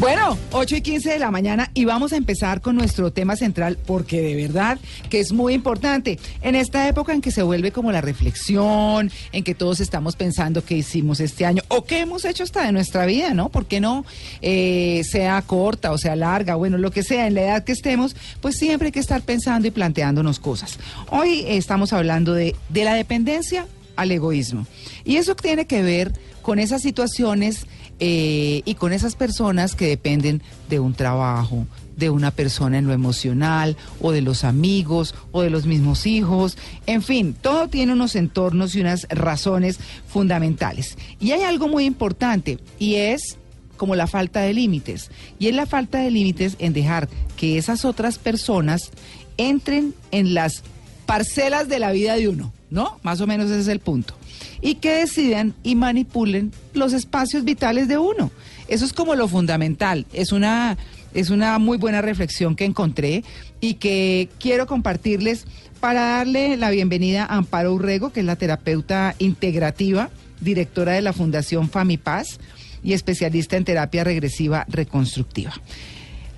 [0.00, 3.76] Bueno, 8 y 15 de la mañana y vamos a empezar con nuestro tema central
[3.84, 4.78] porque de verdad
[5.10, 6.20] que es muy importante.
[6.40, 10.64] En esta época en que se vuelve como la reflexión, en que todos estamos pensando
[10.64, 13.48] qué hicimos este año o qué hemos hecho hasta de nuestra vida, ¿no?
[13.48, 14.04] ¿Por qué no?
[14.40, 18.14] Eh, sea corta o sea larga, bueno, lo que sea, en la edad que estemos,
[18.40, 20.78] pues siempre hay que estar pensando y planteándonos cosas.
[21.10, 24.64] Hoy estamos hablando de, de la dependencia al egoísmo.
[25.04, 27.66] Y eso tiene que ver con esas situaciones
[28.00, 32.92] eh, y con esas personas que dependen de un trabajo, de una persona en lo
[32.92, 36.56] emocional, o de los amigos, o de los mismos hijos.
[36.86, 40.96] En fin, todo tiene unos entornos y unas razones fundamentales.
[41.18, 43.36] Y hay algo muy importante, y es
[43.76, 45.10] como la falta de límites.
[45.38, 48.90] Y es la falta de límites en dejar que esas otras personas
[49.36, 50.62] entren en las
[51.06, 52.98] parcelas de la vida de uno, ¿no?
[53.02, 54.17] Más o menos ese es el punto
[54.60, 58.30] y que decidan y manipulen los espacios vitales de uno.
[58.68, 60.06] Eso es como lo fundamental.
[60.12, 60.76] Es una,
[61.14, 63.24] es una muy buena reflexión que encontré
[63.60, 65.46] y que quiero compartirles
[65.80, 71.12] para darle la bienvenida a Amparo Urrego, que es la terapeuta integrativa, directora de la
[71.12, 72.38] Fundación Famipaz
[72.82, 75.52] y especialista en terapia regresiva reconstructiva.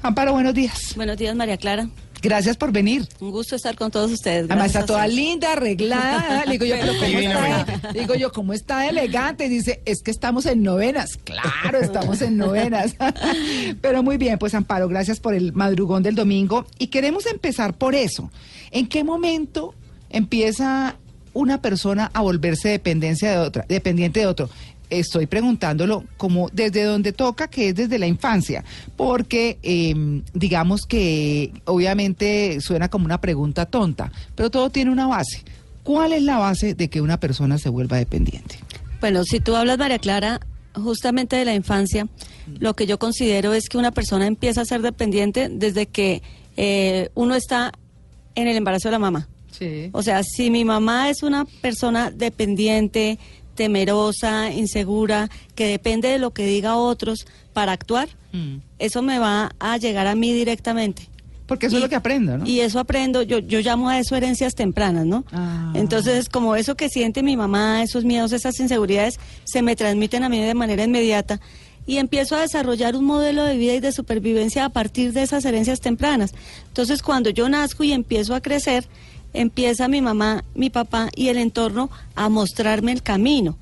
[0.03, 0.95] Amparo, buenos días.
[0.97, 1.89] Buenos días, María Clara.
[2.23, 3.09] Gracias por venir.
[3.21, 4.45] Un gusto estar con todos ustedes.
[4.45, 6.45] Además está toda linda, arreglada.
[6.45, 7.93] Le digo yo, pero ¿cómo está?
[7.93, 9.49] Digo yo, ¿cómo está elegante?
[9.49, 11.19] Dice, es que estamos en novenas.
[11.25, 12.97] Claro, estamos en novenas.
[13.81, 16.67] Pero muy bien, pues Amparo, gracias por el madrugón del domingo.
[16.79, 18.31] Y queremos empezar por eso.
[18.71, 19.75] ¿En qué momento
[20.11, 20.97] empieza
[21.33, 24.51] una persona a volverse dependencia de otra, dependiente de otro?
[24.91, 28.65] Estoy preguntándolo como desde donde toca, que es desde la infancia,
[28.97, 35.45] porque eh, digamos que obviamente suena como una pregunta tonta, pero todo tiene una base.
[35.83, 38.59] ¿Cuál es la base de que una persona se vuelva dependiente?
[39.01, 40.41] Bueno, si tú hablas, María Clara,
[40.75, 42.07] justamente de la infancia,
[42.59, 46.23] lo que yo considero es que una persona empieza a ser dependiente desde que
[46.57, 47.73] eh, uno está
[48.35, 49.29] en el embarazo de la mamá.
[49.51, 49.91] Sí.
[49.93, 53.19] O sea, si mi mamá es una persona dependiente,
[53.65, 58.59] temerosa, insegura, que depende de lo que diga otros para actuar, Mm.
[58.79, 61.09] eso me va a llegar a mí directamente.
[61.47, 62.47] Porque eso Y- es lo que aprendo, ¿no?
[62.47, 65.25] Y eso aprendo, yo, yo llamo a eso herencias tempranas, ¿no?
[65.33, 65.73] Ah.
[65.75, 70.29] Entonces, como eso que siente mi mamá, esos miedos, esas inseguridades, se me transmiten a
[70.29, 71.41] mí de manera inmediata
[71.87, 75.45] y empiezo a desarrollar un modelo de vida y de supervivencia a partir de esas
[75.45, 76.33] herencias tempranas.
[76.69, 78.87] Entonces, cuando yo nazco y empiezo a crecer,
[79.33, 83.57] empieza mi mamá, mi papá y el entorno a mostrarme el camino.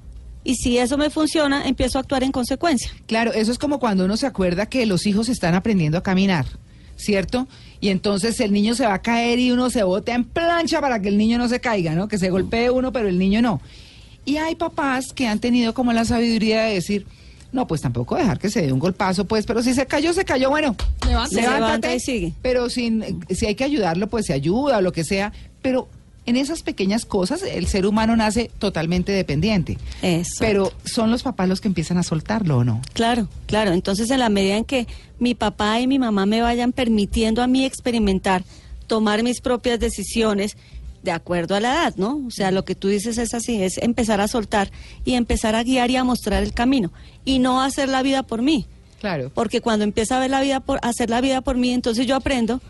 [0.45, 2.91] Y si eso me funciona, empiezo a actuar en consecuencia.
[3.07, 6.47] Claro, eso es como cuando uno se acuerda que los hijos están aprendiendo a caminar,
[6.97, 7.47] ¿cierto?
[7.81, 11.03] Y entonces el niño se va a caer y uno se botea en plancha para
[11.03, 12.09] que el niño no se caiga, ¿no?
[12.09, 13.61] Que se golpee uno, pero el niño no.
[14.25, 17.07] Y hay papás que han tenido como la sabiduría de decir,
[17.53, 20.25] no, pues tampoco dejar que se dé un golpazo, pues, pero si se cayó, se
[20.25, 20.77] cayó, bueno,
[21.31, 22.33] Se levanta y sigue.
[22.43, 25.33] Pero sin, si hay que ayudarlo, pues se ayuda o lo que sea,
[25.63, 25.89] pero
[26.29, 29.79] en esas pequeñas cosas el ser humano nace totalmente dependiente.
[30.03, 30.37] Eso.
[30.41, 32.83] Pero son los papás los que empiezan a soltarlo, ¿o no?
[32.93, 33.73] Claro, claro.
[33.73, 34.87] Entonces, en la medida en que
[35.19, 38.45] mi papá y mi mamá me vayan permitiendo a mí experimentar,
[38.87, 40.57] tomar mis propias decisiones
[41.03, 42.21] de acuerdo a la edad, ¿no?
[42.27, 44.71] O sea, lo que tú dices es así, es empezar a soltar
[45.07, 46.93] y empezar a guiar y a mostrar el camino
[47.25, 48.67] y no hacer la vida por mí.
[49.01, 49.31] Claro.
[49.33, 52.07] Porque cuando empieza a ver la vida por a hacer la vida por mí, entonces
[52.07, 52.61] yo aprendo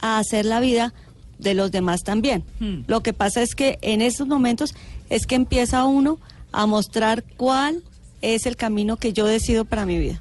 [0.00, 0.94] a hacer la vida
[1.40, 2.44] de los demás también.
[2.60, 2.82] Hmm.
[2.86, 4.74] Lo que pasa es que en esos momentos
[5.08, 6.18] es que empieza uno
[6.52, 7.82] a mostrar cuál
[8.22, 10.20] es el camino que yo decido para mi vida.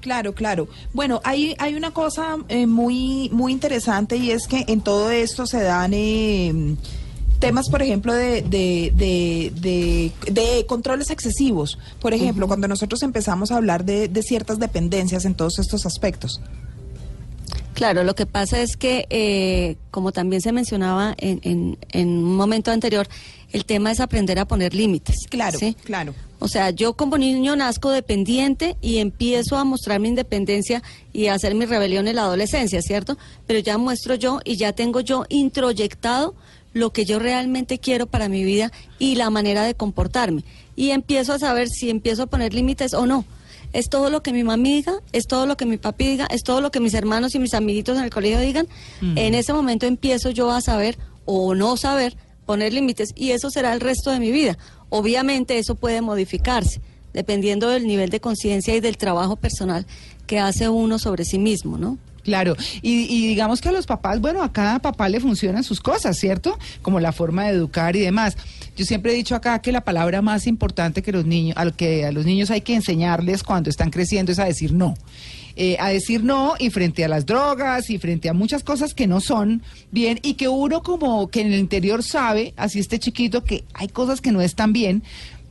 [0.00, 0.66] Claro, claro.
[0.94, 5.46] Bueno, hay, hay una cosa eh, muy, muy interesante y es que en todo esto
[5.46, 6.76] se dan eh,
[7.38, 11.78] temas, por ejemplo, de, de, de, de- de controles excesivos.
[12.00, 16.40] Por ejemplo, cuando nosotros empezamos a hablar de, de ciertas dependencias en todos estos aspectos.
[17.80, 22.36] Claro, lo que pasa es que, eh, como también se mencionaba en, en, en un
[22.36, 23.08] momento anterior,
[23.52, 25.16] el tema es aprender a poner límites.
[25.30, 25.74] Claro, ¿sí?
[25.82, 26.14] claro.
[26.40, 30.82] O sea, yo como niño nazco dependiente y empiezo a mostrar mi independencia
[31.14, 33.16] y a hacer mi rebelión en la adolescencia, ¿cierto?
[33.46, 36.34] Pero ya muestro yo y ya tengo yo introyectado
[36.74, 40.44] lo que yo realmente quiero para mi vida y la manera de comportarme.
[40.76, 43.24] Y empiezo a saber si empiezo a poner límites o no.
[43.72, 46.42] Es todo lo que mi mamá diga, es todo lo que mi papi diga, es
[46.42, 48.66] todo lo que mis hermanos y mis amiguitos en el colegio digan.
[49.00, 53.72] En ese momento empiezo yo a saber o no saber poner límites y eso será
[53.72, 54.58] el resto de mi vida.
[54.88, 56.80] Obviamente eso puede modificarse
[57.12, 59.86] dependiendo del nivel de conciencia y del trabajo personal
[60.26, 61.98] que hace uno sobre sí mismo, ¿no?
[62.22, 66.18] Claro, y, digamos que a los papás, bueno, a cada papá le funcionan sus cosas,
[66.18, 66.58] ¿cierto?
[66.82, 68.36] Como la forma de educar y demás.
[68.76, 71.74] Yo siempre he dicho acá que la palabra más importante que los niños, a lo
[71.74, 74.94] que a los niños hay que enseñarles cuando están creciendo es a decir no.
[75.56, 79.06] Eh, a decir no y frente a las drogas y frente a muchas cosas que
[79.06, 83.42] no son bien y que uno como que en el interior sabe, así esté chiquito,
[83.44, 85.02] que hay cosas que no están bien.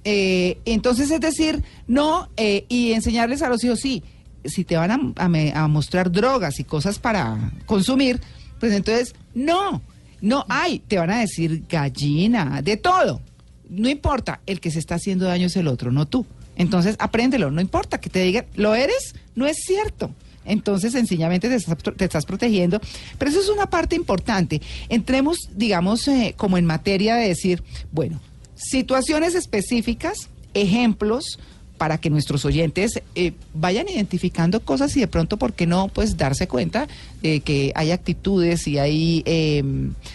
[0.06, 4.02] Eh, entonces es decir no eh, y enseñarles a los hijos, sí,
[4.46, 8.20] si te van a, mostrar drogas y cosas para consumir,
[8.60, 9.82] pues entonces no,
[10.22, 13.22] no hay, te van a decir gallina, de todo.
[13.70, 16.26] No importa, el que se está haciendo daño es el otro, no tú.
[16.56, 19.14] Entonces, apréndelo, no importa que te digan, ¿lo eres?
[19.36, 20.12] No es cierto.
[20.44, 22.82] Entonces, sencillamente te estás, te estás, protegiendo.
[23.18, 24.62] Pero eso es una parte importante.
[24.90, 28.20] Entremos, digamos, eh, como en materia de decir, bueno,
[28.56, 31.40] situaciones específicas, ejemplos,
[31.80, 35.88] para que nuestros oyentes eh, vayan identificando cosas y de pronto, ¿por qué no?
[35.88, 36.88] Pues darse cuenta
[37.24, 39.64] de que hay actitudes y hay eh,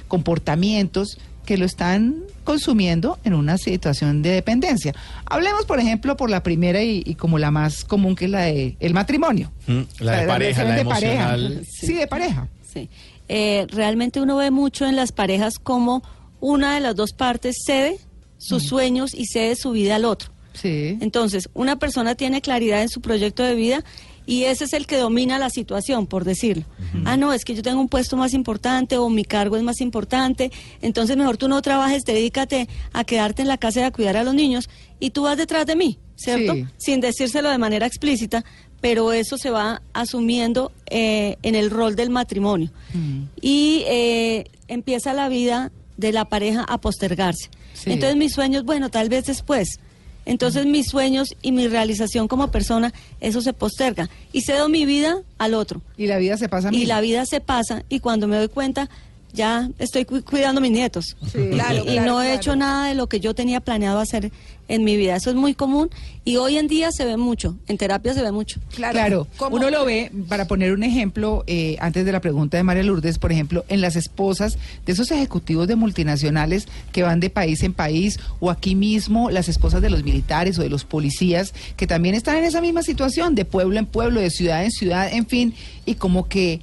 [0.06, 4.94] comportamientos que lo están consumiendo en una situación de dependencia.
[5.24, 8.42] Hablemos, por ejemplo, por la primera y, y como la más común, que es la
[8.42, 9.50] de el matrimonio.
[9.66, 11.42] Mm, la de la pareja, la de emocional.
[11.42, 11.64] pareja.
[11.80, 11.86] Sí.
[11.86, 12.48] sí, de pareja.
[12.72, 12.90] Sí.
[13.28, 16.02] Eh, realmente uno ve mucho en las parejas como
[16.40, 17.98] una de las dos partes cede
[18.36, 18.66] sus mm.
[18.66, 20.33] sueños y cede su vida al otro.
[20.54, 20.96] Sí.
[21.00, 23.84] Entonces, una persona tiene claridad en su proyecto de vida
[24.26, 26.64] y ese es el que domina la situación, por decirlo.
[26.78, 27.02] Uh -huh.
[27.04, 29.80] Ah, no, es que yo tengo un puesto más importante o mi cargo es más
[29.80, 34.16] importante, entonces mejor tú no trabajes, dedícate a quedarte en la casa y a cuidar
[34.16, 36.54] a los niños y tú vas detrás de mí, ¿cierto?
[36.54, 36.66] Sí.
[36.78, 38.44] Sin decírselo de manera explícita,
[38.80, 42.70] pero eso se va asumiendo eh, en el rol del matrimonio.
[42.94, 43.28] Uh -huh.
[43.42, 47.50] Y eh, empieza la vida de la pareja a postergarse.
[47.74, 47.92] Sí.
[47.92, 49.80] Entonces mis sueños, bueno, tal vez después.
[50.26, 54.08] Entonces mis sueños y mi realización como persona, eso se posterga.
[54.32, 55.82] Y cedo mi vida al otro.
[55.96, 56.78] Y la vida se pasa a mí.
[56.78, 58.88] Y la vida se pasa y cuando me doy cuenta,
[59.34, 61.16] ya estoy cu cuidando a mis nietos.
[61.30, 62.40] Sí, claro, y, claro, no he claro.
[62.40, 64.30] hecho nada de lo que yo tenía planeado hacer
[64.68, 65.16] en mi vida.
[65.16, 65.90] Eso es muy común
[66.24, 67.56] y hoy en día se ve mucho.
[67.66, 68.60] En terapia se ve mucho.
[68.74, 69.26] Claro, claro.
[69.50, 73.18] uno lo ve, para poner un ejemplo, eh, antes de la pregunta de María Lourdes,
[73.18, 77.74] por ejemplo, en las esposas de esos ejecutivos de multinacionales que van de país en
[77.74, 82.14] país, o aquí mismo las esposas de los militares o de los policías, que también
[82.14, 85.54] están en esa misma situación, de pueblo en pueblo, de ciudad en ciudad, en fin,
[85.84, 86.60] y como que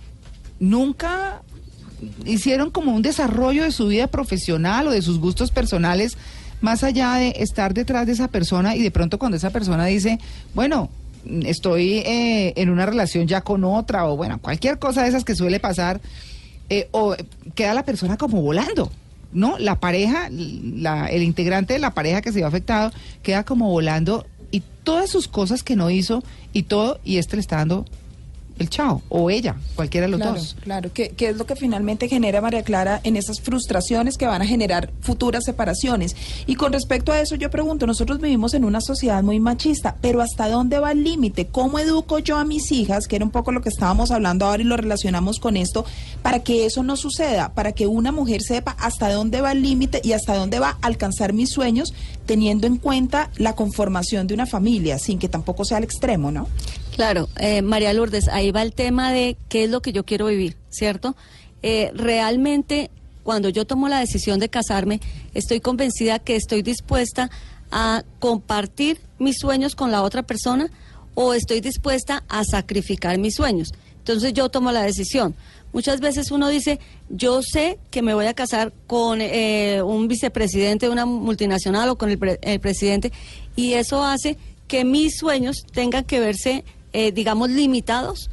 [0.59, 1.40] nunca
[2.25, 6.17] hicieron como un desarrollo de su vida profesional o de sus gustos personales,
[6.61, 10.19] más allá de estar detrás de esa persona y de pronto cuando esa persona dice,
[10.53, 10.89] bueno,
[11.43, 15.35] estoy eh, en una relación ya con otra o bueno, cualquier cosa de esas que
[15.35, 16.01] suele pasar,
[16.69, 17.15] eh, o
[17.55, 18.91] queda la persona como volando.
[19.33, 19.57] ¿No?
[19.57, 22.91] La pareja, el integrante de la pareja que se vio afectado,
[23.23, 26.21] queda como volando y todas sus cosas que no hizo
[26.51, 27.85] y todo, y este le está dando
[28.61, 30.55] el chao, o ella, cualquiera de los claro, dos.
[30.61, 34.41] Claro, que, que, es lo que finalmente genera María Clara en esas frustraciones que van
[34.41, 36.15] a generar futuras separaciones.
[36.45, 40.21] Y con respecto a eso, yo pregunto, nosotros vivimos en una sociedad muy machista, pero
[40.21, 41.47] ¿hasta dónde va el límite?
[41.47, 44.63] ¿Cómo educo yo a mis hijas, que era un poco lo que estábamos hablando ahora
[44.63, 45.85] y lo relacionamos con esto,
[46.21, 50.01] para que eso no suceda, para que una mujer sepa hasta dónde va el límite
[50.03, 51.93] y hasta dónde va a alcanzar mis sueños,
[52.25, 56.47] teniendo en cuenta la conformación de una familia, sin que tampoco sea al extremo, ¿no?
[56.95, 60.27] Claro, eh, María Lourdes, ahí va el tema de qué es lo que yo quiero
[60.27, 61.15] vivir, ¿cierto?
[61.63, 62.91] Eh, realmente,
[63.23, 64.99] cuando yo tomo la decisión de casarme,
[65.33, 67.31] estoy convencida que estoy dispuesta
[67.71, 70.69] a compartir mis sueños con la otra persona
[71.15, 73.69] o estoy dispuesta a sacrificar mis sueños.
[73.99, 75.35] Entonces yo tomo la decisión.
[75.73, 76.79] Muchas veces uno dice,
[77.09, 81.97] yo sé que me voy a casar con eh, un vicepresidente de una multinacional o
[81.97, 83.11] con el, pre el presidente
[83.55, 88.29] y eso hace que mis sueños tengan que verse eh, digamos, limitados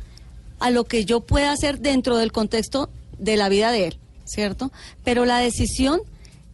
[0.59, 4.73] a lo que yo pueda hacer dentro del contexto de la vida de él, ¿cierto?
[5.05, 6.00] Pero la decisión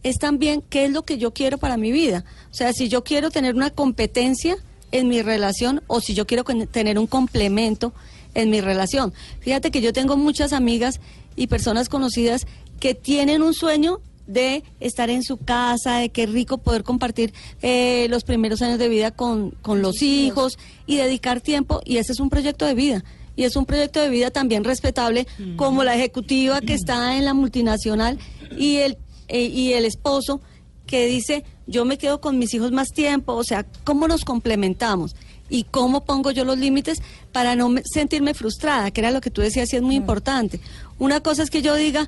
[0.03, 2.25] es también qué es lo que yo quiero para mi vida.
[2.51, 4.57] O sea, si yo quiero tener una competencia
[4.91, 7.91] en mi relación o si yo quiero tener un complemento
[8.35, 9.13] en mi relación.
[9.39, 10.99] Fíjate que yo tengo muchas amigas
[11.35, 12.45] y personas conocidas
[12.79, 18.07] que tienen un sueño de estar en su casa, de qué rico poder compartir eh,
[18.09, 21.81] los primeros años de vida con, con los hijos y dedicar tiempo.
[21.85, 23.03] Y ese es un proyecto de vida.
[23.35, 25.27] Y es un proyecto de vida también respetable,
[25.57, 28.17] como la ejecutiva que está en la multinacional
[28.57, 30.39] y el eh, y el esposo
[30.85, 35.15] que dice, yo me quedo con mis hijos más tiempo, o sea, ¿cómo nos complementamos?
[35.49, 36.99] Y cómo pongo yo los límites
[37.31, 40.59] para no me- sentirme frustrada, que era lo que tú decías, y es muy importante.
[40.99, 42.07] Una cosa es que yo diga,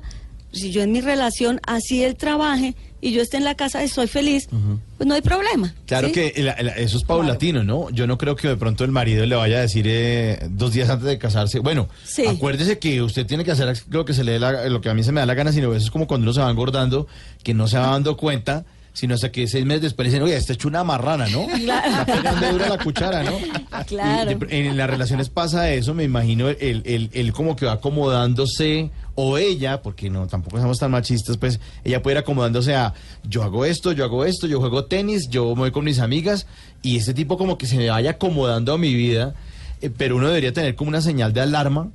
[0.52, 3.88] si yo en mi relación así él trabaje y yo esté en la casa y
[3.88, 4.48] soy feliz,
[4.96, 5.72] pues no hay problema.
[5.86, 6.14] Claro ¿sí?
[6.14, 7.90] que el- el- eso es paulatino, ¿no?
[7.90, 10.90] Yo no creo que de pronto el marido le vaya a decir eh, dos días
[10.90, 12.26] antes de casarse, bueno, Sí.
[12.26, 14.94] acuérdese que usted tiene que hacer lo que se le dé la- lo que a
[14.94, 17.06] mí se me da la gana, sino eso es como cuando uno se va engordando,
[17.44, 18.64] que no se va dando cuenta,
[18.98, 21.42] sino hasta que seis meses después dicen, oye, está hecho una marrana, ¿no?
[21.54, 23.32] Está pegando dura la cuchara, ¿no?
[23.86, 24.36] Claro.
[24.36, 28.90] De- en las relaciones pasa eso, me imagino, él, él, él como que va acomodándose,
[29.14, 33.44] o ella, porque no, tampoco somos tan machistas, pues ella puede ir acomodándose a, yo
[33.44, 36.46] hago esto, yo hago esto, yo juego tenis, yo me voy con mis amigas,
[36.82, 39.34] y ese tipo como que se me vaya acomodando a mi vida,
[39.80, 41.88] eh, pero uno debería tener como una señal de alarma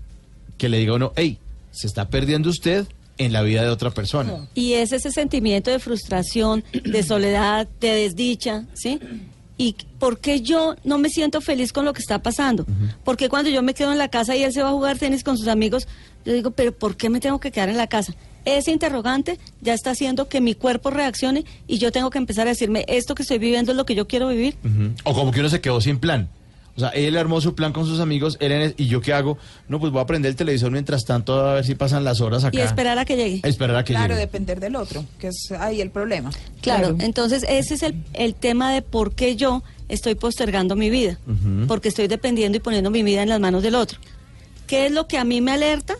[0.58, 1.38] que le diga a uno, hey,
[1.72, 2.86] se está perdiendo usted
[3.18, 4.48] en la vida de otra persona.
[4.54, 9.00] Y es ese sentimiento de frustración, de soledad, de desdicha, ¿sí?
[9.58, 12.66] ¿Y por qué yo no me siento feliz con lo que está pasando?
[13.04, 15.24] Porque cuando yo me quedo en la casa y él se va a jugar tenis
[15.24, 15.88] con sus amigos,
[16.26, 18.16] yo digo, pero ¿por qué me tengo que quedar en la casa?
[18.46, 22.50] Ese interrogante ya está haciendo que mi cuerpo reaccione y yo tengo que empezar a
[22.50, 24.58] decirme, esto que estoy viviendo es lo que yo quiero vivir.
[25.04, 26.30] O como que uno se quedó sin plan.
[26.76, 29.14] O sea, él armó su plan con sus amigos, él en el- y yo qué
[29.14, 29.38] hago?
[29.68, 32.44] No, pues voy a prender el televisor mientras tanto a ver si pasan las horas
[32.44, 32.58] acá.
[32.58, 33.42] Y esperar a que llegue.
[33.44, 34.22] A esperar a que Claro, llegue.
[34.22, 36.32] depender del otro, que es ahí el problema.
[36.62, 36.98] Claro, Claro.
[37.02, 41.20] entonces ese es el, el tema de por qué yo estoy postergando mi vida,
[41.68, 44.00] porque estoy dependiendo y poniendo mi vida en las manos del otro.
[44.66, 45.96] ¿Qué es lo que a mí me alerta?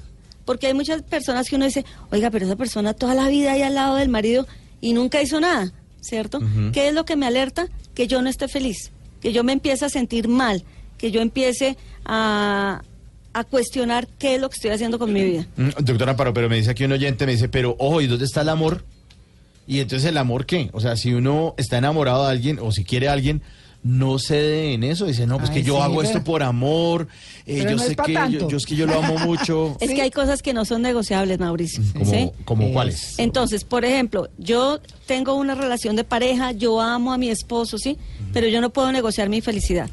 [0.46, 3.62] Porque hay muchas personas que uno dice, oiga, pero esa persona toda la vida ahí
[3.62, 4.48] al lado del marido
[4.82, 6.40] y nunca hizo nada, ¿cierto?
[6.72, 7.68] ¿Qué es lo que me alerta?
[7.94, 8.92] Que yo no esté feliz,
[9.24, 10.64] que yo me empiece a sentir mal,
[10.98, 12.82] que yo empiece a,
[13.32, 15.48] a cuestionar qué es lo que estoy haciendo con mi vida.
[15.56, 18.26] Mm, Doctora Paro, pero me dice aquí un oyente, me dice, pero ojo, ¿y dónde
[18.26, 18.84] está el amor?
[19.66, 20.70] Y entonces el amor qué?
[20.74, 23.42] O sea, si uno está enamorado de alguien o si quiere a alguien,
[23.84, 25.06] no cede en eso.
[25.06, 27.08] Dice, no, pues Ay, que yo sí, hago pero- esto por amor.
[27.46, 28.14] eh, yo no sé que
[28.50, 29.76] yo, es que yo lo amo mucho.
[29.82, 31.84] Es que hay cosas que no son negociables, Mauricio.
[31.94, 32.32] como, ¿sí?
[32.46, 33.20] como Es- cuáles.
[33.20, 37.98] Entonces, por ejemplo, yo tengo una relación de pareja, yo amo a mi esposo, ¿sí?
[38.32, 39.90] Pero yo no puedo negociar mi felicidad.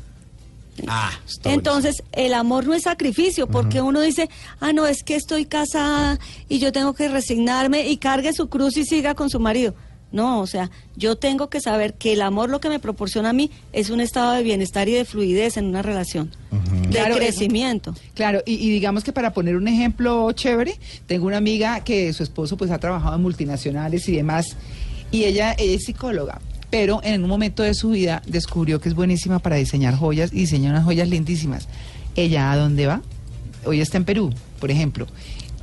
[0.87, 1.11] Ah,
[1.44, 4.30] Entonces, el amor no es sacrificio, porque uno dice,
[4.61, 6.18] ah, no, es que estoy casada
[6.49, 9.75] y yo tengo que resignarme y cargue su cruz y siga con su marido.
[10.12, 13.33] No, o sea, yo tengo que saber que el amor lo que me proporciona a
[13.33, 17.19] mí es un estado de bienestar y de fluidez en una relación, de Claro, eso-
[17.19, 17.95] crecimiento.
[18.14, 20.75] Claro, y, y digamos que para poner un ejemplo chévere,
[21.07, 24.57] tengo una amiga que su esposo pues ha trabajado en multinacionales y demás,
[25.12, 26.40] y ella, ella es psicóloga,
[26.71, 30.37] pero en un momento de su vida descubrió que es buenísima para diseñar joyas y
[30.40, 31.69] diseña unas joyas lindísimas.
[32.17, 33.00] Ella a dónde va?
[33.64, 35.07] Hoy está en Perú, por ejemplo.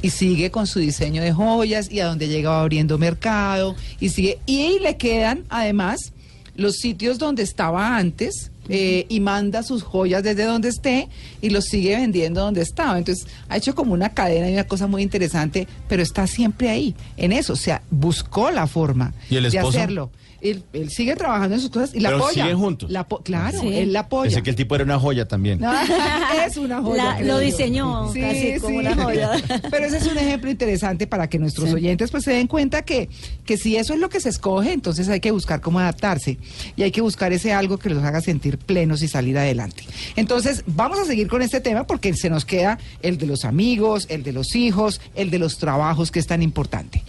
[0.02, 4.10] Y sigue con su diseño de joyas y a donde llega va abriendo mercado y
[4.10, 6.14] sigue y le quedan además
[6.56, 11.10] los sitios donde estaba antes eh, y manda sus joyas desde donde esté
[11.42, 12.98] y los sigue vendiendo donde estaba.
[12.98, 16.96] Entonces ha hecho como una cadena y una cosa muy interesante, pero está siempre ahí,
[17.18, 17.54] en eso.
[17.54, 20.12] O sea, buscó la forma ¿Y el de hacerlo.
[20.40, 22.44] Él, él sigue trabajando en sus cosas y la Pero apoya.
[22.44, 22.92] siguen juntos.
[22.92, 23.70] La claro, Sí.
[23.74, 24.30] él la apoya.
[24.30, 25.60] Pensé que el tipo era una joya también.
[25.60, 25.72] No,
[26.48, 27.16] es una joya.
[27.16, 29.32] La- lo diseñó casi como una joya.
[29.72, 31.76] Pero ese es un ejemplo interesante para que nuestros Sí.
[31.76, 33.10] oyentes pues se den cuenta que,
[33.46, 36.38] que si eso es lo que se escoge, entonces hay que buscar cómo adaptarse
[36.76, 39.84] y hay que buscar ese algo que los haga sentir plenos y salir adelante.
[40.16, 44.08] Entonces, vamos a seguir con este tema porque se nos queda el de los amigos,
[44.10, 47.04] el de los hijos, el de los trabajos que es tan importante.